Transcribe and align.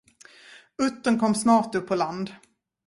Uttern 0.77 1.19
kom 1.19 1.35
snart 1.35 1.75
upp 1.75 1.87
på 1.87 1.95
land. 1.95 2.33